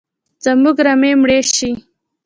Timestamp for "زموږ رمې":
0.45-1.11